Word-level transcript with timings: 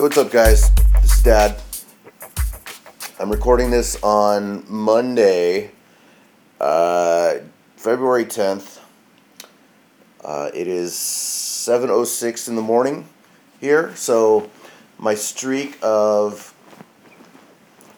what's 0.00 0.16
up, 0.16 0.30
guys? 0.30 0.70
This 1.02 1.18
is 1.18 1.22
Dad. 1.22 1.60
I'm 3.20 3.30
recording 3.30 3.70
this 3.70 4.02
on 4.02 4.64
Monday, 4.66 5.70
uh, 6.58 7.34
February 7.76 8.24
10th. 8.24 8.80
Uh, 10.24 10.50
it 10.54 10.66
is 10.66 10.94
7:06 10.94 12.48
in 12.48 12.56
the 12.56 12.62
morning 12.62 13.06
here, 13.60 13.94
so 13.94 14.48
my 14.98 15.14
streak 15.14 15.78
of 15.82 16.54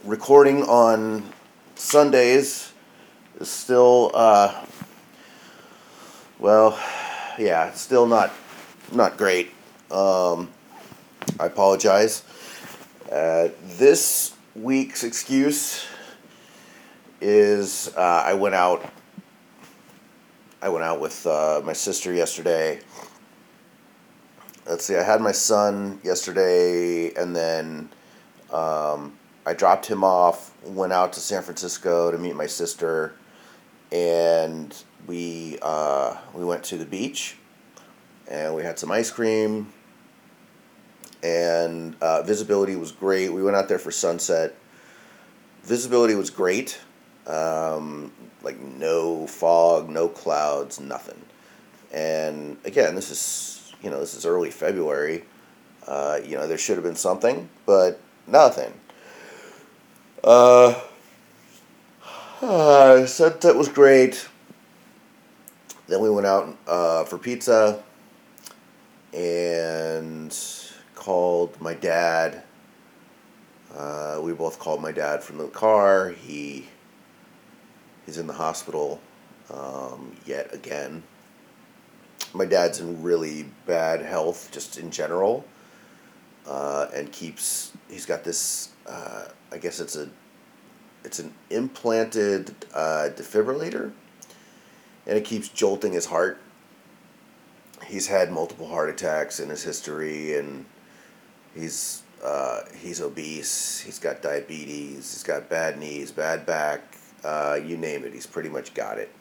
recording 0.04 0.64
on 0.64 1.32
Sundays 1.76 2.72
is 3.38 3.48
still, 3.48 4.10
uh, 4.14 4.52
well, 6.40 6.76
yeah, 7.38 7.72
still 7.72 8.06
not 8.06 8.32
not 8.90 9.16
great. 9.16 9.52
Um, 9.92 10.48
I 11.40 11.46
apologize. 11.46 12.22
Uh, 13.10 13.48
this 13.76 14.34
week's 14.54 15.02
excuse 15.02 15.84
is 17.20 17.92
uh, 17.96 18.22
I 18.24 18.34
went 18.34 18.54
out. 18.54 18.84
I 20.62 20.68
went 20.68 20.84
out 20.84 21.00
with 21.00 21.26
uh, 21.26 21.60
my 21.64 21.72
sister 21.72 22.12
yesterday. 22.12 22.80
Let's 24.66 24.84
see. 24.84 24.96
I 24.96 25.02
had 25.02 25.20
my 25.20 25.32
son 25.32 26.00
yesterday, 26.02 27.12
and 27.14 27.34
then 27.34 27.88
um, 28.52 29.18
I 29.44 29.54
dropped 29.54 29.86
him 29.86 30.04
off. 30.04 30.52
Went 30.64 30.92
out 30.92 31.12
to 31.14 31.20
San 31.20 31.42
Francisco 31.42 32.10
to 32.10 32.16
meet 32.16 32.36
my 32.36 32.46
sister, 32.46 33.14
and 33.92 34.74
we 35.06 35.58
uh, 35.62 36.16
we 36.32 36.44
went 36.44 36.64
to 36.64 36.78
the 36.78 36.86
beach, 36.86 37.36
and 38.28 38.54
we 38.54 38.62
had 38.62 38.78
some 38.78 38.90
ice 38.90 39.10
cream 39.10 39.72
and 41.24 41.96
uh, 42.02 42.22
visibility 42.22 42.76
was 42.76 42.92
great. 42.92 43.32
We 43.32 43.42
went 43.42 43.56
out 43.56 43.66
there 43.66 43.78
for 43.78 43.90
sunset. 43.90 44.54
Visibility 45.62 46.14
was 46.14 46.28
great. 46.28 46.78
Um, 47.26 48.12
like 48.42 48.60
no 48.60 49.26
fog, 49.26 49.88
no 49.88 50.06
clouds, 50.06 50.78
nothing. 50.78 51.20
And 51.92 52.58
again, 52.66 52.94
this 52.94 53.10
is 53.10 53.72
you 53.82 53.88
know 53.88 54.00
this 54.00 54.14
is 54.14 54.26
early 54.26 54.50
February. 54.50 55.24
Uh, 55.86 56.20
you 56.22 56.36
know 56.36 56.46
there 56.46 56.58
should 56.58 56.76
have 56.76 56.84
been 56.84 56.94
something, 56.94 57.48
but 57.64 57.98
nothing. 58.26 58.74
Uh, 60.22 60.78
uh, 62.42 63.06
sunset 63.06 63.56
was 63.56 63.68
great. 63.68 64.28
Then 65.86 66.00
we 66.00 66.10
went 66.10 66.26
out 66.26 66.54
uh, 66.66 67.04
for 67.04 67.16
pizza 67.16 67.82
and 69.14 70.32
called 70.94 71.60
my 71.60 71.74
dad. 71.74 72.42
Uh, 73.74 74.20
we 74.22 74.32
both 74.32 74.58
called 74.58 74.80
my 74.80 74.92
dad 74.92 75.22
from 75.22 75.38
the 75.38 75.48
car. 75.48 76.10
He 76.10 76.66
he's 78.06 78.18
in 78.18 78.26
the 78.26 78.34
hospital 78.34 79.00
um, 79.50 80.16
yet 80.24 80.52
again. 80.54 81.02
My 82.32 82.44
dad's 82.44 82.80
in 82.80 83.02
really 83.02 83.46
bad 83.66 84.02
health, 84.02 84.50
just 84.52 84.76
in 84.78 84.90
general, 84.90 85.44
uh, 86.46 86.88
and 86.94 87.10
keeps. 87.12 87.72
He's 87.88 88.06
got 88.06 88.24
this. 88.24 88.70
Uh, 88.86 89.26
I 89.52 89.58
guess 89.58 89.80
it's 89.80 89.96
a. 89.96 90.08
It's 91.04 91.18
an 91.18 91.34
implanted 91.50 92.54
uh, 92.72 93.10
defibrillator, 93.14 93.92
and 95.06 95.18
it 95.18 95.24
keeps 95.24 95.48
jolting 95.48 95.92
his 95.92 96.06
heart. 96.06 96.40
He's 97.86 98.06
had 98.06 98.32
multiple 98.32 98.68
heart 98.68 98.88
attacks 98.88 99.38
in 99.38 99.50
his 99.50 99.62
history, 99.62 100.36
and 100.36 100.64
He's 101.54 102.02
uh, 102.22 102.60
he's 102.76 103.00
obese. 103.00 103.80
He's 103.80 103.98
got 103.98 104.22
diabetes. 104.22 105.12
He's 105.12 105.22
got 105.22 105.48
bad 105.48 105.78
knees, 105.78 106.10
bad 106.10 106.46
back. 106.46 106.80
Uh, 107.22 107.58
you 107.62 107.76
name 107.76 108.04
it. 108.04 108.12
He's 108.12 108.26
pretty 108.26 108.48
much 108.48 108.74
got 108.74 108.98
it. 108.98 109.12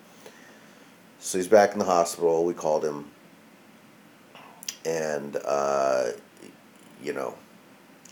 So 1.20 1.38
he's 1.38 1.48
back 1.48 1.74
in 1.74 1.80
the 1.80 1.86
hospital. 1.86 2.44
We 2.44 2.54
called 2.54 2.84
him, 2.84 3.10
and 4.86 5.38
uh, 5.46 6.12
you 7.02 7.14
know, 7.14 7.36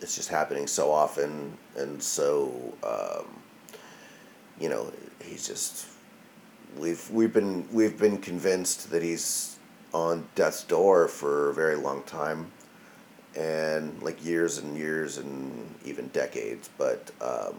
it's 0.01 0.15
just 0.15 0.29
happening 0.29 0.67
so 0.67 0.91
often, 0.91 1.57
and 1.75 2.01
so 2.01 2.73
um, 2.83 3.25
you 4.59 4.69
know, 4.69 4.91
he's 5.23 5.47
just 5.47 5.87
we've 6.77 7.09
we've 7.11 7.33
been 7.33 7.67
we've 7.71 7.97
been 7.97 8.17
convinced 8.17 8.91
that 8.91 9.01
he's 9.01 9.57
on 9.93 10.27
death's 10.35 10.63
door 10.63 11.07
for 11.07 11.49
a 11.49 11.53
very 11.53 11.75
long 11.75 12.03
time 12.03 12.51
and 13.35 14.01
like 14.01 14.23
years 14.23 14.57
and 14.57 14.77
years 14.77 15.17
and 15.17 15.75
even 15.85 16.07
decades. 16.09 16.69
But 16.77 17.11
um, 17.21 17.55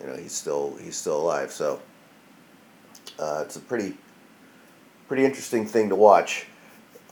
you 0.00 0.06
know, 0.06 0.16
he's 0.16 0.32
still 0.32 0.76
he's 0.76 0.96
still 0.96 1.20
alive. 1.20 1.50
So 1.50 1.80
uh, 3.18 3.42
it's 3.44 3.56
a 3.56 3.60
pretty 3.60 3.96
pretty 5.08 5.24
interesting 5.24 5.66
thing 5.66 5.88
to 5.88 5.96
watch. 5.96 6.46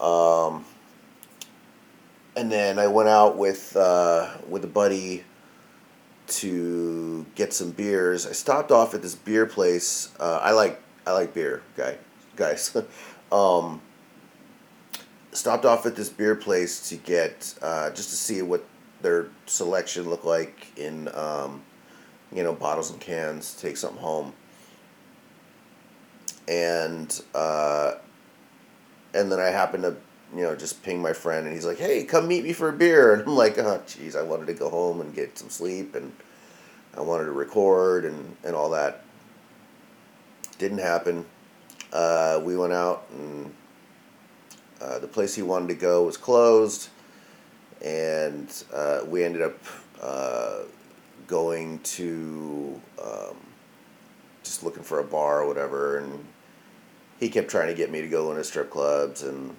Um, 0.01 0.65
and 2.37 2.51
then 2.51 2.79
I 2.79 2.89
went 2.89 3.09
out 3.09 3.37
with 3.37 3.77
uh, 3.77 4.31
with 4.49 4.65
a 4.65 4.69
buddy 4.69 5.25
to 6.27 7.27
get 7.35 7.53
some 7.53 7.71
beers. 7.71 8.27
I 8.27 8.33
stopped 8.33 8.73
off 8.73 8.95
at 8.95 9.03
this 9.03 9.15
beer 9.15 9.47
place. 9.47 10.11
Uh, 10.19 10.39
I 10.43 10.53
like 10.53 10.81
I 11.06 11.12
like 11.12 11.35
beer, 11.35 11.62
guy 11.77 11.97
guys. 12.37 12.77
um, 13.33 13.81
stopped 15.34 15.65
off 15.65 15.84
at 15.84 15.97
this 15.97 16.09
beer 16.09 16.34
place 16.34 16.89
to 16.89 16.97
get 16.97 17.55
uh, 17.61 17.91
just 17.91 18.11
to 18.11 18.17
see 18.17 18.41
what 18.41 18.65
their 19.03 19.27
selection 19.47 20.09
looked 20.09 20.25
like 20.25 20.72
in 20.78 21.09
um, 21.15 21.62
you 22.33 22.43
know 22.43 22.55
bottles 22.55 22.91
and 22.91 23.00
cans. 23.00 23.55
Take 23.55 23.77
something 23.77 24.00
home, 24.00 24.33
and 26.49 27.21
uh, 27.34 27.94
and 29.12 29.31
then 29.31 29.41
I 29.41 29.47
happened 29.47 29.83
to 29.83 29.97
you 30.34 30.43
know 30.43 30.56
just 30.56 30.83
ping 30.83 31.03
my 31.03 31.12
friend, 31.12 31.47
and 31.47 31.55
he's 31.55 31.67
like, 31.67 31.78
"Hey, 31.78 32.05
come 32.05 32.27
meet 32.27 32.44
me 32.44 32.53
for 32.53 32.69
a 32.69 32.73
beer," 32.73 33.12
and 33.15 33.23
I'm 33.23 33.37
like, 33.37 33.59
"Oh, 33.59 33.83
jeez, 33.87 34.17
I 34.17 34.23
wanted 34.23 34.47
to 34.47 34.55
go 34.55 34.71
home 34.71 35.00
and 35.00 35.15
get 35.15 35.37
some 35.37 35.50
sleep, 35.50 35.94
and 35.94 36.12
I 36.97 37.00
wanted 37.00 37.25
to 37.25 37.33
record 37.33 38.05
and 38.05 38.37
and 38.44 38.55
all 38.55 38.71
that." 38.71 39.03
Didn't 40.56 40.78
happen. 40.78 41.27
Uh, 41.93 42.41
we 42.43 42.56
went 42.56 42.73
out 42.73 43.06
and 43.11 43.53
uh, 44.84 44.99
the 44.99 45.06
place 45.06 45.34
he 45.34 45.43
wanted 45.43 45.69
to 45.69 45.75
go 45.75 46.05
was 46.05 46.17
closed, 46.17 46.91
and 47.83 48.65
uh, 48.72 49.00
we 49.06 49.25
ended 49.25 49.41
up 49.41 49.59
uh, 50.03 50.59
going 51.27 51.78
to 51.81 52.78
um, 53.03 53.37
just 54.43 54.62
looking 54.62 54.83
for 54.83 54.99
a 55.00 55.05
bar 55.05 55.43
or 55.43 55.49
whatever, 55.49 55.99
and 55.99 56.25
he 57.19 57.31
kept 57.31 57.49
trying 57.49 57.69
to 57.69 57.75
get 57.75 57.91
me 57.91 58.03
to 58.03 58.09
go 58.09 58.31
into 58.31 58.44
strip 58.44 58.71
clubs, 58.71 59.23
and 59.23 59.56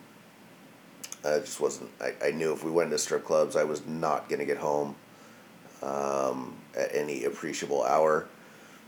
I 1.23 1.39
just 1.39 1.59
wasn't. 1.59 1.89
I, 1.99 2.13
I 2.27 2.31
knew 2.31 2.53
if 2.53 2.63
we 2.63 2.69
went 2.69 2.87
into 2.87 2.99
strip 2.99 3.25
clubs, 3.25 3.55
I 3.55 3.63
was 3.63 3.85
not 3.87 4.29
going 4.29 4.39
to 4.39 4.45
get 4.45 4.57
home 4.57 4.95
um, 5.81 6.55
at 6.77 6.93
any 6.93 7.23
appreciable 7.23 7.83
hour. 7.83 8.27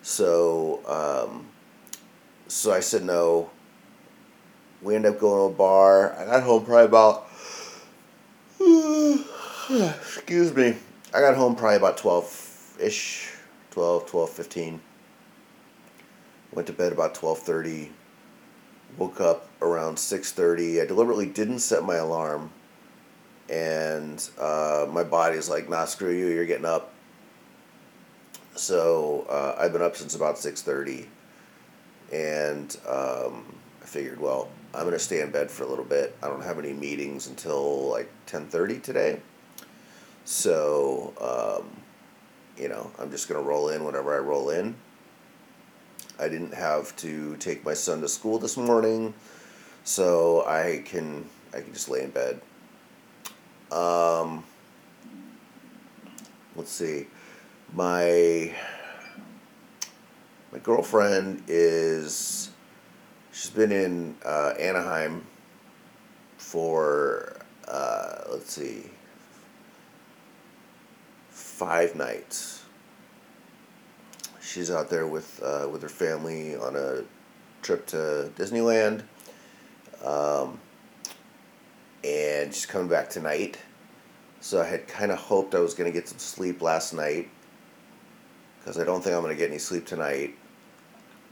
So, 0.03 0.81
um, 0.85 1.47
so 2.47 2.71
I 2.71 2.79
said 2.79 3.03
no 3.03 3.49
we 4.81 4.95
ended 4.95 5.13
up 5.13 5.19
going 5.19 5.49
to 5.49 5.53
a 5.53 5.57
bar. 5.57 6.13
I 6.13 6.25
got 6.25 6.43
home 6.43 6.65
probably 6.65 6.85
about, 6.85 7.27
excuse 9.99 10.55
me, 10.55 10.75
I 11.13 11.19
got 11.19 11.35
home 11.35 11.55
probably 11.55 11.77
about 11.77 11.97
12 11.97 12.77
ish, 12.79 13.31
12, 13.71 14.07
12, 14.07 14.29
15. 14.29 14.81
Went 16.51 16.67
to 16.67 16.73
bed 16.73 16.91
about 16.91 17.15
12.30. 17.15 17.89
Woke 18.97 19.21
up 19.21 19.49
around 19.61 19.95
6.30. 19.95 20.81
I 20.81 20.85
deliberately 20.85 21.25
didn't 21.25 21.59
set 21.59 21.83
my 21.83 21.95
alarm. 21.95 22.51
And 23.49 24.27
uh, 24.39 24.87
my 24.89 25.03
body's 25.03 25.49
like, 25.49 25.69
nah, 25.69 25.85
screw 25.85 26.11
you, 26.11 26.27
you're 26.27 26.45
getting 26.45 26.65
up. 26.65 26.93
So 28.55 29.25
uh, 29.29 29.55
I've 29.59 29.71
been 29.71 29.81
up 29.81 29.95
since 29.95 30.15
about 30.15 30.35
6.30. 30.35 31.05
And 32.11 32.77
um, 32.87 33.45
I 33.81 33.85
figured, 33.85 34.19
well, 34.19 34.49
I'm 34.73 34.83
gonna 34.83 34.99
stay 34.99 35.21
in 35.21 35.31
bed 35.31 35.49
for 35.49 35.63
a 35.63 35.67
little 35.67 35.85
bit. 35.85 36.15
I 36.21 36.27
don't 36.27 36.43
have 36.43 36.59
any 36.59 36.73
meetings 36.73 37.27
until 37.27 37.89
like 37.89 38.09
ten 38.25 38.47
thirty 38.47 38.79
today, 38.79 39.21
so 40.25 41.13
um, 41.19 41.81
you 42.61 42.69
know 42.69 42.91
I'm 42.99 43.09
just 43.09 43.27
gonna 43.27 43.41
roll 43.41 43.69
in 43.69 43.83
whenever 43.83 44.15
I 44.15 44.19
roll 44.19 44.49
in. 44.49 44.75
I 46.19 46.27
didn't 46.29 46.53
have 46.53 46.95
to 46.97 47.37
take 47.37 47.63
my 47.63 47.73
son 47.73 48.01
to 48.01 48.07
school 48.09 48.39
this 48.39 48.57
morning, 48.57 49.13
so 49.83 50.45
I 50.45 50.83
can 50.85 51.25
I 51.53 51.61
can 51.61 51.73
just 51.73 51.89
lay 51.89 52.03
in 52.03 52.11
bed. 52.11 52.41
Um, 53.71 54.43
let's 56.55 56.71
see, 56.71 57.07
my 57.73 58.53
my 60.51 60.59
girlfriend 60.59 61.43
is 61.47 62.49
She's 63.37 63.51
been 63.51 63.71
in 63.71 64.15
uh, 64.25 64.55
Anaheim 64.59 65.23
for 66.37 67.37
uh, 67.67 68.23
let's 68.31 68.51
see, 68.51 68.85
five 71.29 71.95
nights. 71.95 72.63
She's 74.41 74.71
out 74.71 74.89
there 74.89 75.05
with 75.05 75.39
uh, 75.43 75.69
with 75.71 75.83
her 75.83 75.89
family 75.89 76.55
on 76.55 76.75
a 76.75 77.03
trip 77.61 77.85
to 77.87 78.31
Disneyland, 78.35 79.03
um, 80.03 80.59
and 82.03 82.51
she's 82.51 82.65
coming 82.65 82.87
back 82.87 83.07
tonight. 83.07 83.59
So 84.41 84.59
I 84.59 84.65
had 84.65 84.87
kind 84.87 85.11
of 85.11 85.19
hoped 85.19 85.53
I 85.53 85.59
was 85.59 85.75
going 85.75 85.87
to 85.87 85.93
get 85.93 86.09
some 86.09 86.17
sleep 86.17 86.63
last 86.63 86.91
night 86.91 87.29
because 88.59 88.79
I 88.79 88.83
don't 88.83 89.03
think 89.03 89.15
I'm 89.15 89.21
going 89.21 89.35
to 89.35 89.39
get 89.39 89.51
any 89.51 89.59
sleep 89.59 89.85
tonight. 89.85 90.33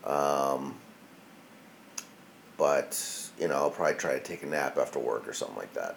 Um, 0.03 0.75
but 2.57 3.29
you 3.39 3.47
know, 3.47 3.55
I'll 3.55 3.69
probably 3.69 3.95
try 3.95 4.13
to 4.13 4.19
take 4.19 4.43
a 4.43 4.45
nap 4.45 4.77
after 4.77 4.99
work 4.99 5.27
or 5.27 5.33
something 5.33 5.57
like 5.57 5.73
that. 5.73 5.95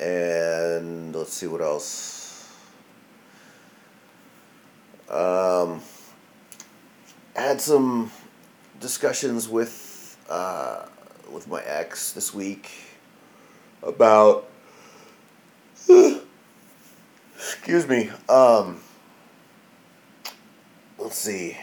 And 0.00 1.14
let's 1.14 1.34
see 1.34 1.46
what 1.46 1.60
else. 1.60 2.50
Um, 5.08 5.82
had 7.36 7.60
some 7.60 8.10
discussions 8.80 9.48
with 9.48 10.16
uh, 10.28 10.86
with 11.30 11.46
my 11.48 11.62
ex 11.62 12.12
this 12.12 12.32
week 12.34 12.70
about. 13.82 14.48
excuse 17.34 17.88
me. 17.88 18.10
Um, 18.28 18.80
let's 20.98 21.16
see. 21.16 21.56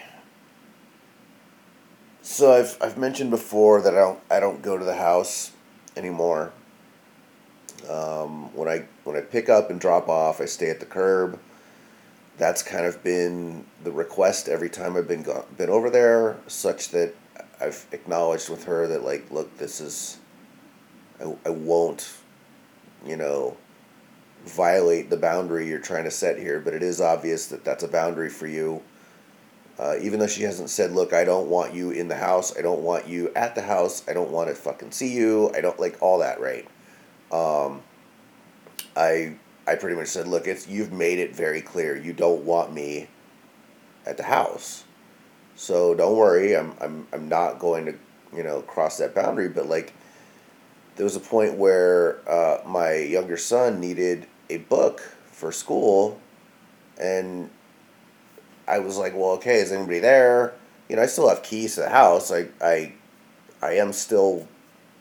So 2.30 2.54
I've 2.54 2.78
I've 2.80 2.96
mentioned 2.96 3.31
before 3.31 3.81
that 3.81 3.96
I 3.96 3.98
don't 3.98 4.20
I 4.30 4.40
don't 4.40 4.62
go 4.62 4.78
to 4.78 4.86
the 4.86 4.94
house 4.94 5.52
anymore. 5.98 6.54
Um, 7.90 8.56
when 8.56 8.70
I 8.70 8.86
when 9.04 9.18
I 9.18 9.22
pick 9.22 9.50
up 9.50 9.72
and 9.72 9.81
drop 9.81 10.08
off, 10.08 10.40
I 10.40 10.46
stay 10.46 10.70
at 10.70 10.80
the 10.80 10.86
curb. 10.86 11.40
That's 12.38 12.62
kind 12.62 12.86
of 12.86 13.04
been 13.04 13.66
the 13.84 13.92
request 13.92 14.48
every 14.48 14.70
time 14.70 14.96
I've 14.96 15.08
been 15.08 15.24
go- 15.24 15.48
been 15.58 15.72
over 15.72 15.90
there, 15.90 16.38
such 16.46 16.90
that 16.90 17.16
I've 17.60 17.88
acknowledged 17.92 18.48
with 18.48 18.66
her 18.66 18.86
that 18.88 19.04
like, 19.04 19.31
look, 19.31 19.58
this 19.58 19.81
is, 19.81 20.20
I, 21.20 21.36
I 21.48 21.50
won't, 21.50 22.14
you 23.08 23.18
know, 23.18 23.58
violate 24.46 25.10
the 25.10 25.18
boundary 25.18 25.68
you're 25.68 25.80
trying 25.80 26.04
to 26.04 26.12
set 26.12 26.38
here, 26.38 26.60
but 26.60 26.76
it 26.76 26.84
is 26.84 27.02
obvious 27.02 27.48
that 27.48 27.66
that's 27.66 27.84
a 27.84 27.88
boundary 27.88 28.30
for 28.30 28.46
you 28.46 28.84
uh, 29.80 29.96
even 30.02 30.20
though 30.20 30.28
she 30.28 30.44
hasn't 30.44 30.70
said, 30.70 30.92
look, 30.92 31.14
I 31.14 31.24
don't 31.24 31.48
want 31.48 31.74
you 31.74 31.92
in 31.92 32.10
the 32.10 32.16
house. 32.16 32.58
I 32.58 32.62
don't 32.62 32.81
want 32.81 33.08
you 33.08 33.31
at 33.34 33.56
the 33.56 33.62
house. 33.62 34.04
I 34.10 34.14
don't 34.14 34.30
want 34.30 34.50
to 34.50 34.56
fucking 34.56 34.92
see 34.92 35.14
you. 35.14 35.52
I 35.56 35.62
don't 35.62 35.80
like 35.80 35.98
all 36.02 36.20
that, 36.20 36.42
right? 36.42 36.68
Um, 37.31 37.81
I 38.98 39.36
I 39.66 39.76
pretty 39.76 39.96
much 39.96 40.08
said, 40.08 40.28
look, 40.28 40.48
it's 40.48 40.68
you've 40.68 40.92
made 40.92 41.20
it 41.20 41.34
very 41.34 41.62
clear 41.62 41.96
you 41.96 42.12
don't 42.12 42.44
want 42.44 42.74
me 42.74 43.08
at 44.06 44.18
the 44.18 44.24
house. 44.24 44.84
So 45.56 45.96
don't 45.96 46.18
worry, 46.18 46.58
I'm 46.58 46.74
I'm 46.81 47.08
I'm 47.14 47.30
not 47.30 47.60
going 47.60 47.86
to, 47.86 47.96
you 48.36 48.44
know, 48.44 48.62
cross 48.62 48.98
that 48.98 49.16
boundary, 49.16 49.48
but 49.48 49.68
like 49.68 49.94
there 50.98 51.06
was 51.06 51.16
a 51.16 51.22
point 51.22 51.56
where 51.56 52.20
uh, 52.30 52.62
my 52.66 52.96
younger 52.96 53.38
son 53.38 53.80
needed 53.80 54.28
a 54.50 54.58
book 54.58 55.00
for 55.31 55.54
school 55.54 56.20
and 57.00 57.50
I 58.69 58.77
was 58.80 58.98
like, 58.98 59.13
well, 59.16 59.31
okay, 59.31 59.56
is 59.56 59.71
anybody 59.71 60.00
there? 60.00 60.54
You 60.88 60.95
know, 60.95 61.01
I 61.01 61.07
still 61.07 61.27
have 61.27 61.42
keys 61.42 61.75
to 61.75 61.81
the 61.81 61.89
house. 61.89 62.31
I, 62.31 62.48
I, 62.62 62.94
I 63.63 63.71
am 63.74 63.92
still 63.94 64.48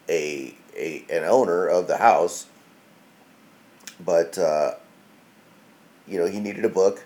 a, 0.08 0.54
a 0.74 1.04
an 1.10 1.24
owner 1.24 1.66
of 1.66 1.86
the 1.86 1.98
house. 1.98 2.46
But, 4.02 4.38
uh, 4.38 4.72
you 6.06 6.18
know, 6.18 6.26
he 6.26 6.40
needed 6.40 6.64
a 6.64 6.70
book. 6.70 7.04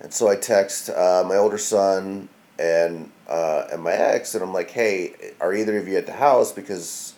And 0.00 0.12
so 0.12 0.28
I 0.28 0.34
text 0.34 0.90
uh, 0.90 1.22
my 1.26 1.36
older 1.36 1.58
son 1.58 2.28
and 2.58 3.10
uh, 3.28 3.68
and 3.72 3.82
my 3.82 3.92
ex, 3.92 4.34
and 4.34 4.42
I'm 4.42 4.52
like, 4.52 4.70
hey, 4.70 5.32
are 5.40 5.54
either 5.54 5.78
of 5.78 5.86
you 5.86 5.96
at 5.96 6.06
the 6.06 6.12
house? 6.12 6.50
Because 6.50 7.14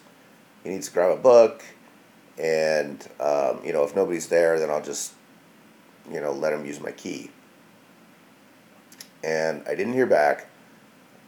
he 0.62 0.70
needs 0.70 0.88
to 0.88 0.94
grab 0.94 1.19
a 1.19 1.20
book. 1.20 1.64
And, 2.38 3.06
um, 3.20 3.61
you 3.64 3.73
know, 3.73 3.85
if 3.85 3.96
nobody's 3.96 4.26
there, 4.26 4.58
then 4.58 4.69
I'll 4.69 4.82
just, 4.82 5.12
you 6.12 6.20
know, 6.20 6.32
let 6.32 6.52
him 6.52 6.67
use 6.67 6.81
my 6.81 6.93
key 6.93 7.31
and 9.25 9.62
I 9.67 9.75
didn't 9.75 9.94
hear 9.94 10.06
back. 10.06 10.47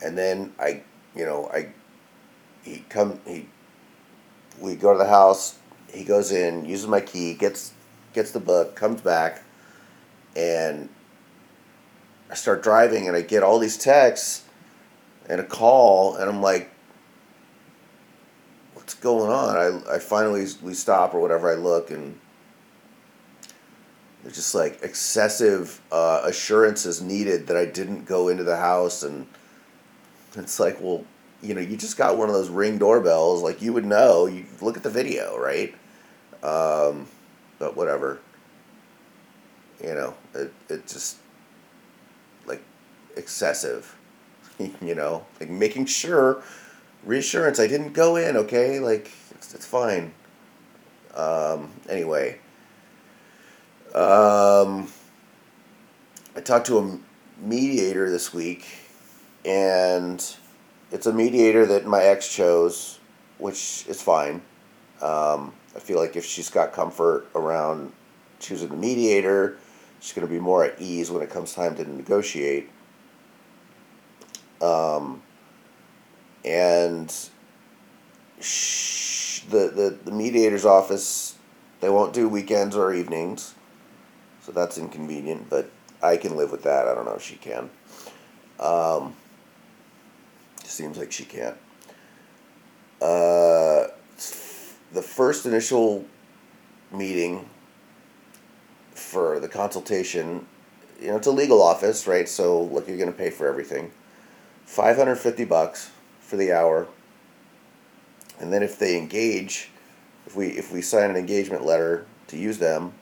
And 0.02 0.16
then 0.16 0.52
I, 0.58 0.82
you 1.14 1.24
know, 1.24 1.48
I, 1.52 1.70
he 2.62 2.84
come 2.88 3.20
he, 3.26 3.48
we 4.60 4.76
go 4.76 4.92
to 4.92 4.98
the 4.98 5.08
house. 5.08 5.58
He 5.92 6.04
goes 6.04 6.30
in, 6.30 6.66
uses 6.66 6.86
my 6.86 7.00
key, 7.00 7.34
gets 7.34 7.72
gets 8.12 8.32
the 8.32 8.40
book, 8.40 8.76
comes 8.76 9.00
back, 9.00 9.42
and 10.34 10.88
I 12.30 12.34
start 12.34 12.62
driving, 12.62 13.08
and 13.08 13.16
I 13.16 13.22
get 13.22 13.42
all 13.42 13.58
these 13.58 13.78
texts 13.78 14.44
and 15.28 15.40
a 15.40 15.44
call, 15.44 16.16
and 16.16 16.28
I'm 16.28 16.42
like, 16.42 16.70
what's 18.74 18.94
going 18.94 19.30
on? 19.30 19.56
I, 19.56 19.94
I 19.94 19.98
finally 19.98 20.46
we 20.62 20.74
stop 20.74 21.14
or 21.14 21.20
whatever. 21.20 21.50
I 21.50 21.54
look 21.54 21.90
and 21.90 22.18
just 24.30 24.54
like 24.54 24.82
excessive 24.82 25.80
uh, 25.92 26.22
assurances 26.24 27.02
needed 27.02 27.46
that 27.46 27.56
I 27.56 27.66
didn't 27.66 28.04
go 28.04 28.28
into 28.28 28.44
the 28.44 28.56
house, 28.56 29.02
and 29.02 29.26
it's 30.34 30.58
like, 30.58 30.80
well, 30.80 31.04
you 31.42 31.54
know, 31.54 31.60
you 31.60 31.76
just 31.76 31.96
got 31.96 32.16
one 32.16 32.28
of 32.28 32.34
those 32.34 32.48
ring 32.48 32.78
doorbells, 32.78 33.42
like 33.42 33.62
you 33.62 33.72
would 33.72 33.84
know. 33.84 34.26
You 34.26 34.46
look 34.60 34.76
at 34.76 34.82
the 34.82 34.90
video, 34.90 35.38
right? 35.38 35.74
Um, 36.42 37.06
but 37.58 37.76
whatever. 37.76 38.18
You 39.82 39.94
know, 39.94 40.14
it 40.34 40.52
it 40.68 40.86
just 40.86 41.18
like 42.46 42.62
excessive. 43.16 43.94
you 44.58 44.94
know, 44.94 45.26
like 45.38 45.50
making 45.50 45.86
sure 45.86 46.42
reassurance. 47.04 47.60
I 47.60 47.66
didn't 47.66 47.92
go 47.92 48.16
in. 48.16 48.36
Okay, 48.36 48.80
like 48.80 49.12
it's 49.32 49.54
it's 49.54 49.66
fine. 49.66 50.12
Um, 51.14 51.70
anyway 51.88 52.38
um, 53.96 54.88
I 56.36 56.40
talked 56.40 56.66
to 56.66 56.78
a 56.78 56.98
mediator 57.40 58.10
this 58.10 58.32
week, 58.34 58.66
and 59.44 60.22
it's 60.92 61.06
a 61.06 61.12
mediator 61.12 61.64
that 61.64 61.86
my 61.86 62.02
ex 62.02 62.28
chose, 62.32 62.98
which 63.38 63.86
is 63.88 64.02
fine. 64.02 64.42
Um, 65.00 65.54
I 65.74 65.78
feel 65.78 65.98
like 65.98 66.14
if 66.14 66.26
she's 66.26 66.50
got 66.50 66.72
comfort 66.72 67.26
around 67.34 67.92
choosing 68.38 68.70
a 68.70 68.76
mediator, 68.76 69.58
she's 70.00 70.12
going 70.12 70.26
to 70.26 70.32
be 70.32 70.40
more 70.40 70.64
at 70.64 70.80
ease 70.80 71.10
when 71.10 71.22
it 71.22 71.30
comes 71.30 71.54
time 71.54 71.74
to 71.76 71.84
negotiate. 71.84 72.70
Um, 74.60 75.22
and 76.44 77.08
the, 78.38 79.70
the, 79.74 79.98
the 80.04 80.12
mediator's 80.12 80.64
office, 80.64 81.36
they 81.80 81.88
won't 81.88 82.12
do 82.12 82.28
weekends 82.28 82.76
or 82.76 82.92
evenings. 82.92 83.55
So 84.46 84.52
that's 84.52 84.78
inconvenient, 84.78 85.50
but 85.50 85.68
I 86.00 86.16
can 86.16 86.36
live 86.36 86.52
with 86.52 86.62
that. 86.62 86.86
I 86.86 86.94
don't 86.94 87.04
know 87.04 87.16
if 87.16 87.22
she 87.22 87.34
can. 87.34 87.68
Um, 88.60 89.16
seems 90.62 90.98
like 90.98 91.10
she 91.10 91.24
can't. 91.24 91.56
Uh, 93.02 93.88
the 94.92 95.02
first 95.02 95.46
initial 95.46 96.04
meeting 96.92 97.50
for 98.94 99.40
the 99.40 99.48
consultation, 99.48 100.46
you 101.00 101.08
know, 101.08 101.16
it's 101.16 101.26
a 101.26 101.32
legal 101.32 101.60
office, 101.60 102.06
right? 102.06 102.28
So, 102.28 102.60
like, 102.60 102.86
you're 102.86 102.98
going 102.98 103.10
to 103.10 103.18
pay 103.18 103.30
for 103.30 103.48
everything. 103.48 103.90
550 104.66 105.44
bucks 105.44 105.90
for 106.20 106.36
the 106.36 106.52
hour. 106.52 106.86
And 108.38 108.52
then 108.52 108.62
if 108.62 108.78
they 108.78 108.96
engage, 108.96 109.70
if 110.24 110.36
we 110.36 110.50
if 110.50 110.72
we 110.72 110.82
sign 110.82 111.10
an 111.10 111.16
engagement 111.16 111.64
letter 111.64 112.06
to 112.28 112.36
use 112.36 112.58
them, 112.58 112.92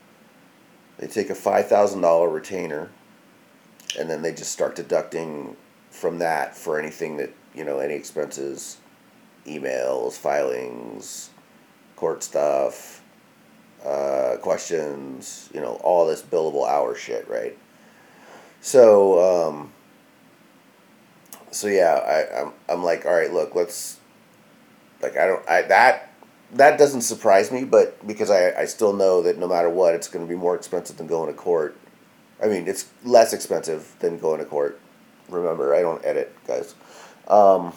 they 0.97 1.07
take 1.07 1.29
a 1.29 1.35
five 1.35 1.67
thousand 1.67 2.01
dollar 2.01 2.29
retainer, 2.29 2.89
and 3.99 4.09
then 4.09 4.21
they 4.21 4.33
just 4.33 4.51
start 4.51 4.75
deducting 4.75 5.55
from 5.89 6.19
that 6.19 6.55
for 6.55 6.79
anything 6.79 7.17
that 7.17 7.31
you 7.53 7.63
know 7.63 7.79
any 7.79 7.93
expenses, 7.93 8.77
emails, 9.45 10.13
filings, 10.13 11.29
court 11.95 12.23
stuff, 12.23 13.01
uh, 13.85 14.37
questions, 14.41 15.49
you 15.53 15.61
know, 15.61 15.79
all 15.83 16.07
this 16.07 16.21
billable 16.21 16.67
hour 16.67 16.95
shit, 16.95 17.27
right? 17.29 17.57
So, 18.61 19.49
um, 19.49 19.71
so 21.51 21.67
yeah, 21.67 21.93
I, 21.93 22.41
I'm, 22.41 22.53
I'm 22.67 22.83
like, 22.83 23.05
all 23.05 23.13
right, 23.13 23.31
look, 23.31 23.53
let's, 23.53 23.99
like, 25.01 25.17
I 25.17 25.27
don't, 25.27 25.47
I, 25.47 25.61
that 25.63 26.11
that 26.55 26.79
doesn't 26.79 27.01
surprise 27.01 27.51
me, 27.51 27.65
but 27.65 28.05
because 28.07 28.31
I, 28.31 28.51
I 28.61 28.65
still 28.65 28.93
know 28.93 29.21
that 29.21 29.37
no 29.37 29.47
matter 29.47 29.69
what, 29.69 29.93
it's 29.93 30.07
going 30.07 30.25
to 30.25 30.29
be 30.29 30.37
more 30.37 30.55
expensive 30.55 30.97
than 30.97 31.07
going 31.07 31.27
to 31.27 31.37
court. 31.37 31.77
I 32.41 32.47
mean, 32.47 32.67
it's 32.67 32.89
less 33.03 33.33
expensive 33.33 33.93
than 33.99 34.17
going 34.17 34.39
to 34.39 34.45
court. 34.45 34.79
Remember, 35.29 35.75
I 35.75 35.81
don't 35.81 36.03
edit, 36.05 36.33
guys. 36.47 36.75
Um, 37.27 37.73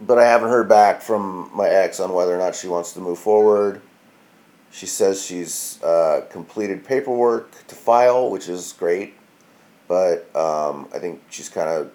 but 0.00 0.18
I 0.18 0.24
haven't 0.24 0.48
heard 0.48 0.68
back 0.68 1.00
from 1.02 1.50
my 1.54 1.68
ex 1.68 2.00
on 2.00 2.12
whether 2.12 2.34
or 2.34 2.38
not 2.38 2.54
she 2.54 2.68
wants 2.68 2.92
to 2.94 3.00
move 3.00 3.18
forward. 3.18 3.80
She 4.70 4.86
says 4.86 5.24
she's 5.24 5.82
uh, 5.82 6.26
completed 6.30 6.84
paperwork 6.84 7.66
to 7.68 7.74
file, 7.74 8.30
which 8.30 8.48
is 8.48 8.72
great, 8.72 9.14
but 9.88 10.34
um, 10.36 10.88
I 10.92 10.98
think 10.98 11.22
she's 11.30 11.48
kind 11.48 11.68
of 11.68 11.92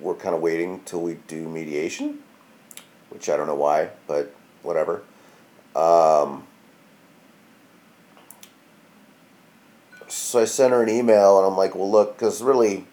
we're 0.00 0.14
kind 0.14 0.34
of 0.34 0.40
waiting 0.40 0.80
till 0.84 1.02
we 1.02 1.14
do 1.26 1.48
mediation, 1.48 2.20
which 3.10 3.28
I 3.28 3.36
don't 3.36 3.46
know 3.46 3.54
why, 3.54 3.90
but 4.06 4.34
whatever. 4.62 5.02
Um, 5.74 6.46
so 10.08 10.40
I 10.40 10.44
sent 10.44 10.72
her 10.72 10.82
an 10.82 10.88
email, 10.88 11.38
and 11.38 11.46
I'm 11.46 11.56
like, 11.56 11.74
well, 11.74 11.90
look, 11.90 12.16
because 12.16 12.42
really, 12.42 12.86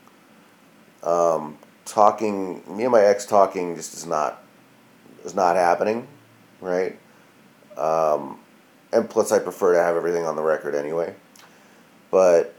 um, 1.04 1.58
talking, 1.86 2.64
me 2.68 2.84
and 2.84 2.92
my 2.92 3.02
ex 3.02 3.26
talking 3.26 3.76
just 3.76 3.94
is 3.94 4.06
not 4.06 4.42
is 5.24 5.34
not 5.34 5.56
happening, 5.56 6.08
right? 6.62 6.98
Um, 7.78 8.40
and 8.94 9.10
plus, 9.10 9.32
I 9.32 9.40
prefer 9.40 9.74
to 9.74 9.82
have 9.82 9.96
everything 9.96 10.26
on 10.26 10.36
the 10.36 10.44
record 10.44 10.76
anyway. 10.76 11.16
But 12.12 12.54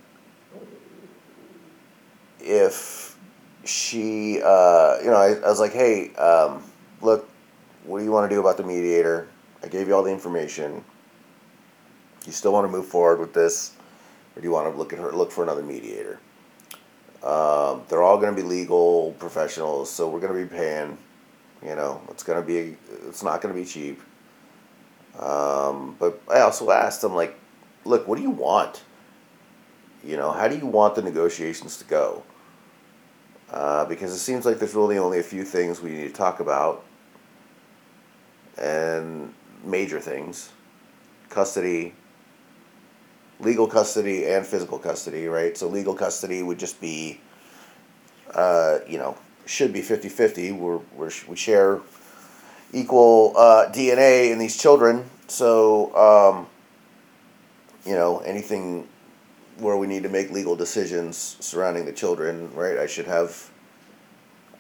if 2.40 3.16
she, 3.64 4.40
uh, 4.42 4.98
you 5.00 5.10
know, 5.10 5.16
I, 5.16 5.34
I 5.44 5.48
was 5.48 5.60
like, 5.60 5.72
hey, 5.72 6.14
um, 6.14 6.62
look, 7.00 7.28
what 7.86 7.98
do 7.98 8.04
you 8.04 8.10
want 8.10 8.28
to 8.28 8.34
do 8.34 8.40
about 8.40 8.56
the 8.56 8.64
mediator? 8.64 9.28
I 9.62 9.68
gave 9.68 9.88
you 9.88 9.94
all 9.94 10.02
the 10.02 10.10
information. 10.10 10.84
You 12.26 12.32
still 12.32 12.52
want 12.52 12.66
to 12.66 12.72
move 12.72 12.86
forward 12.86 13.20
with 13.20 13.32
this, 13.32 13.72
or 14.34 14.42
do 14.42 14.46
you 14.46 14.52
want 14.52 14.70
to 14.70 14.76
look 14.76 14.92
at 14.92 14.98
her, 14.98 15.12
look 15.12 15.30
for 15.30 15.44
another 15.44 15.62
mediator? 15.62 16.18
Um, 17.22 17.82
they're 17.88 18.02
all 18.02 18.18
going 18.18 18.34
to 18.34 18.40
be 18.40 18.46
legal 18.46 19.14
professionals, 19.18 19.90
so 19.90 20.08
we're 20.08 20.20
going 20.20 20.34
to 20.34 20.48
be 20.48 20.56
paying. 20.56 20.98
You 21.64 21.74
know, 21.74 22.02
it's 22.10 22.22
going 22.22 22.40
to 22.40 22.46
be, 22.46 22.76
it's 23.08 23.22
not 23.22 23.40
going 23.40 23.54
to 23.54 23.60
be 23.60 23.66
cheap. 23.66 24.00
Um, 25.18 25.96
but 25.98 26.20
I 26.28 26.40
also 26.40 26.70
asked 26.70 27.00
them, 27.00 27.14
like, 27.14 27.38
look, 27.84 28.06
what 28.06 28.16
do 28.16 28.22
you 28.22 28.30
want? 28.30 28.82
You 30.04 30.16
know, 30.16 30.30
how 30.30 30.48
do 30.48 30.56
you 30.56 30.66
want 30.66 30.94
the 30.94 31.02
negotiations 31.02 31.78
to 31.78 31.84
go? 31.84 32.22
Uh, 33.50 33.84
because 33.86 34.12
it 34.12 34.18
seems 34.18 34.44
like 34.44 34.58
there's 34.58 34.74
really 34.74 34.98
only 34.98 35.18
a 35.18 35.22
few 35.22 35.44
things 35.44 35.80
we 35.80 35.90
need 35.90 36.08
to 36.08 36.12
talk 36.12 36.40
about, 36.40 36.84
and 38.58 39.32
major 39.64 40.00
things 40.00 40.50
custody, 41.28 41.92
legal 43.40 43.66
custody, 43.66 44.26
and 44.26 44.46
physical 44.46 44.78
custody, 44.78 45.26
right? 45.26 45.56
So, 45.56 45.68
legal 45.68 45.94
custody 45.94 46.42
would 46.42 46.58
just 46.58 46.80
be, 46.80 47.20
uh, 48.32 48.78
you 48.88 48.98
know, 48.98 49.16
should 49.44 49.72
be 49.72 49.82
50 49.82 50.08
50. 50.08 50.52
We're, 50.52 50.78
we're, 50.94 51.10
we 51.28 51.36
share 51.36 51.80
equal 52.72 53.34
uh, 53.36 53.70
DNA 53.70 54.30
in 54.30 54.38
these 54.38 54.56
children. 54.56 55.08
So, 55.28 55.94
um, 55.96 56.46
you 57.84 57.94
know, 57.94 58.18
anything 58.18 58.88
where 59.58 59.76
we 59.76 59.86
need 59.86 60.02
to 60.02 60.08
make 60.08 60.30
legal 60.30 60.56
decisions 60.56 61.36
surrounding 61.40 61.86
the 61.86 61.92
children, 61.92 62.52
right? 62.54 62.78
I 62.78 62.86
should 62.86 63.06
have, 63.06 63.50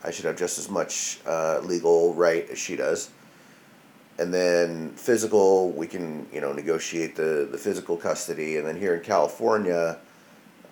I 0.02 0.10
should 0.10 0.24
have 0.24 0.36
just 0.36 0.58
as 0.58 0.70
much 0.70 1.20
uh, 1.26 1.60
legal 1.60 2.14
right 2.14 2.48
as 2.50 2.58
she 2.58 2.76
does. 2.76 3.10
And 4.18 4.32
then 4.32 4.90
physical, 4.92 5.72
we 5.72 5.86
can 5.86 6.26
you 6.32 6.40
know 6.40 6.52
negotiate 6.52 7.16
the 7.16 7.48
the 7.50 7.58
physical 7.58 7.96
custody, 7.96 8.56
and 8.56 8.66
then 8.66 8.76
here 8.76 8.94
in 8.94 9.02
California, 9.02 9.98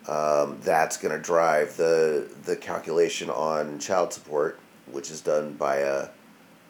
um, 0.08 0.58
that's 0.62 0.96
going 0.96 1.14
to 1.14 1.20
drive 1.20 1.76
the 1.76 2.28
the 2.44 2.56
calculation 2.56 3.28
on 3.28 3.78
child 3.78 4.12
support, 4.12 4.58
which 4.90 5.10
is 5.10 5.20
done 5.20 5.54
by 5.54 5.76
a, 5.76 6.08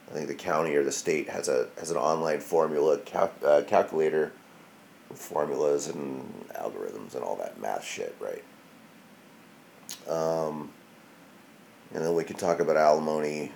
I 0.08 0.12
think 0.12 0.26
the 0.26 0.34
county 0.34 0.74
or 0.74 0.82
the 0.82 0.92
state 0.92 1.28
has 1.28 1.48
a 1.48 1.68
has 1.78 1.92
an 1.92 1.96
online 1.96 2.40
formula 2.40 2.98
cal- 2.98 3.32
uh, 3.44 3.62
calculator 3.66 4.32
formulas 5.14 5.88
and 5.88 6.48
algorithms 6.54 7.14
and 7.14 7.22
all 7.22 7.36
that 7.36 7.60
math 7.60 7.84
shit, 7.84 8.16
right? 8.20 8.42
Um, 10.08 10.70
and 11.92 12.04
then 12.04 12.14
we 12.14 12.24
can 12.24 12.36
talk 12.36 12.60
about 12.60 12.76
alimony 12.76 13.52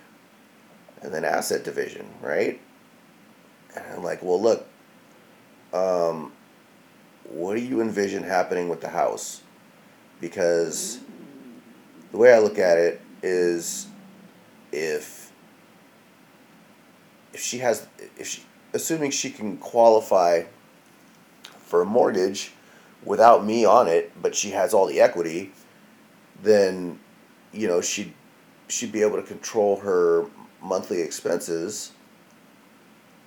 and 1.01 1.13
then 1.13 1.25
asset 1.25 1.63
division, 1.63 2.07
right? 2.21 2.59
And 3.75 3.85
I'm 3.95 4.03
like, 4.03 4.21
well, 4.23 4.41
look, 4.41 4.65
um, 5.73 6.31
what 7.23 7.55
do 7.55 7.61
you 7.61 7.81
envision 7.81 8.23
happening 8.23 8.69
with 8.69 8.81
the 8.81 8.89
house? 8.89 9.41
Because 10.19 10.99
the 12.11 12.17
way 12.17 12.33
I 12.33 12.39
look 12.39 12.57
at 12.57 12.77
it 12.77 13.01
is 13.21 13.87
if 14.71 15.31
if 17.33 17.39
she 17.39 17.59
has 17.59 17.87
if 18.17 18.27
she 18.27 18.43
assuming 18.73 19.11
she 19.11 19.29
can 19.29 19.57
qualify 19.57 20.43
for 21.59 21.81
a 21.81 21.85
mortgage 21.85 22.51
without 23.03 23.45
me 23.45 23.65
on 23.65 23.87
it, 23.87 24.11
but 24.21 24.35
she 24.35 24.51
has 24.51 24.73
all 24.73 24.85
the 24.85 24.99
equity, 24.99 25.51
then 26.41 26.99
you 27.51 27.67
know 27.67 27.81
she'd 27.81 28.13
she'd 28.67 28.91
be 28.91 29.01
able 29.01 29.15
to 29.15 29.23
control 29.23 29.77
her 29.77 30.25
monthly 30.61 31.01
expenses 31.01 31.91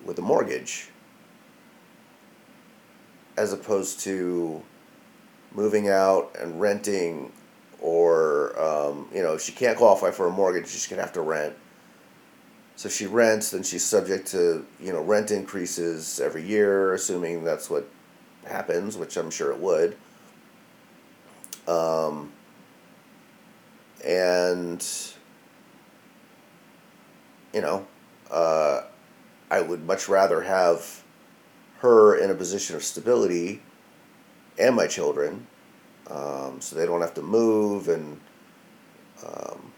with 0.05 0.17
a 0.19 0.21
mortgage 0.21 0.89
as 3.37 3.53
opposed 3.53 3.99
to 4.01 4.61
moving 5.51 5.89
out 5.89 6.35
and 6.39 6.59
renting 6.59 7.31
or 7.81 8.59
um, 8.59 9.07
you 9.13 9.21
know 9.21 9.37
she 9.37 9.51
can't 9.51 9.77
qualify 9.77 10.11
for 10.11 10.27
a 10.27 10.31
mortgage 10.31 10.67
she's 10.67 10.87
going 10.87 10.97
to 10.97 11.03
have 11.03 11.13
to 11.13 11.21
rent 11.21 11.55
so 12.75 12.89
she 12.89 13.05
rents 13.05 13.51
then 13.51 13.63
she's 13.63 13.83
subject 13.83 14.27
to 14.27 14.65
you 14.79 14.91
know 14.91 15.01
rent 15.01 15.31
increases 15.31 16.19
every 16.19 16.43
year 16.43 16.93
assuming 16.93 17.43
that's 17.43 17.69
what 17.69 17.87
happens, 18.45 18.97
which 18.97 19.17
I'm 19.17 19.31
sure 19.31 19.51
it 19.51 19.59
would. 19.59 19.95
Um, 21.67 22.31
and, 24.05 24.85
you 27.53 27.61
know, 27.61 27.87
uh, 28.29 28.81
I 29.53 29.61
would 29.61 29.85
much 29.85 30.09
rather 30.09 30.41
have 30.41 31.03
her 31.79 32.15
in 32.15 32.29
a 32.29 32.35
position 32.35 32.75
of 32.75 32.83
stability 32.83 33.61
and 34.57 34.75
my 34.75 34.87
children 34.87 35.47
um, 36.07 36.61
so 36.61 36.75
they 36.75 36.85
don't 36.85 37.01
have 37.01 37.13
to 37.15 37.21
move 37.21 37.87
and 37.89 38.19
um, 39.25 39.71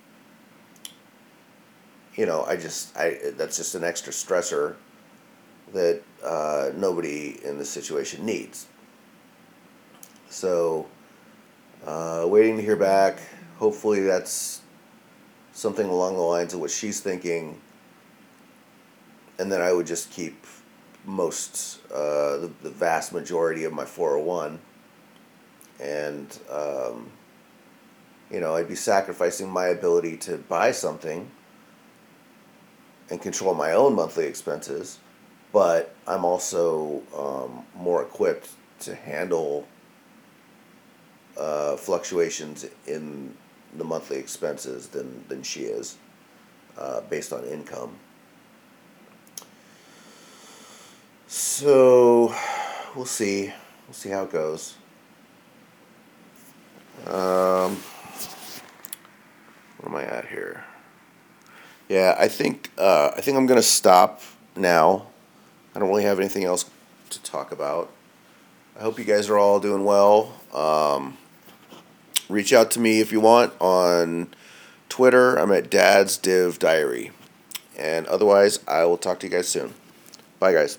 you 2.16 2.26
know 2.26 2.44
i 2.46 2.56
just 2.56 2.96
i 2.98 3.18
that's 3.38 3.58
just 3.58 3.76
an 3.76 3.84
extra 3.84 4.12
stressor 4.12 4.76
that 5.74 6.02
uh, 6.24 6.72
nobody 6.76 7.40
in 7.44 7.58
this 7.58 7.70
situation 7.70 8.26
needs. 8.26 8.68
So, 10.30 10.88
uh, 11.86 12.26
waiting 12.28 12.58
to 12.58 12.64
hear 12.64 12.76
back. 12.76 13.20
Hopefully, 13.58 14.02
that's 14.02 14.62
something 15.54 15.88
along 15.88 16.16
the 16.16 16.22
lines 16.22 16.54
of 16.54 16.60
what 16.60 16.72
she's 16.72 17.00
thinking. 17.00 17.60
And 19.38 19.52
then 19.52 19.62
I 19.62 19.74
would 19.74 19.88
just 19.88 20.12
keep 20.12 20.46
most, 21.06 21.80
uh, 21.92 22.38
the, 22.38 22.52
the 22.64 22.70
vast 22.70 23.14
majority 23.14 23.64
of 23.64 23.74
my 23.74 23.86
401. 23.86 24.60
And, 25.80 26.40
um, 26.50 27.12
you 28.32 28.40
know, 28.40 28.56
I'd 28.56 28.68
be 28.68 28.76
sacrificing 28.76 29.50
my 29.50 29.68
ability 29.68 30.18
to 30.18 30.38
buy 30.38 30.72
something 30.72 31.30
and 33.10 33.22
control 33.22 33.54
my 33.54 33.74
own 33.74 33.96
monthly 33.96 34.26
expenses 34.26 35.00
but 35.56 35.96
I'm 36.06 36.26
also 36.26 37.02
um, 37.18 37.66
more 37.82 38.02
equipped 38.02 38.50
to 38.82 38.94
handle 38.94 39.66
uh, 41.38 41.78
fluctuations 41.78 42.66
in 42.88 43.34
the 43.78 43.86
monthly 43.86 44.18
expenses 44.18 44.90
than, 44.90 45.24
than 45.30 45.44
she 45.44 45.62
is 45.62 45.96
uh, 46.78 47.00
based 47.10 47.32
on 47.32 47.46
income. 47.46 47.96
So 51.28 52.34
we'll 52.96 53.06
see. 53.06 53.54
We'll 53.88 53.94
see 53.94 54.10
how 54.10 54.24
it 54.24 54.32
goes. 54.32 54.76
Um, 57.06 57.78
where 59.78 59.88
am 59.88 59.96
I 59.96 60.04
at 60.04 60.28
here? 60.28 60.64
Yeah, 61.90 62.16
I 62.18 62.28
think 62.28 62.72
uh, 62.78 63.12
I 63.16 63.22
think 63.22 63.38
I'm 63.38 63.46
gonna 63.46 63.62
stop 63.62 64.22
now. 64.56 65.08
I 65.76 65.80
don't 65.80 65.90
really 65.90 66.04
have 66.04 66.20
anything 66.20 66.44
else 66.44 66.66
to 67.10 67.22
talk 67.22 67.52
about. 67.52 67.92
I 68.78 68.82
hope 68.82 68.98
you 68.98 69.06
guys 69.06 69.30
are 69.30 69.38
all 69.38 69.60
doing 69.60 69.84
well. 69.84 70.34
Um, 70.54 71.18
reach 72.30 72.54
out 72.54 72.72
to 72.72 72.80
me 72.80 73.00
if 73.02 73.12
you 73.12 73.20
want 73.20 73.54
on 73.60 74.34
Twitter. 74.90 75.36
I'm 75.36 75.52
at 75.52 75.70
Dad's 75.70 76.18
Div 76.18 76.60
Diary. 76.60 77.12
And 77.78 78.08
otherwise, 78.08 78.60
I 78.68 78.86
will 78.86 78.98
talk 78.98 79.20
to 79.20 79.28
you 79.28 79.32
guys 79.32 79.50
soon. 79.50 79.74
Bye, 80.40 80.54
guys. 80.54 80.78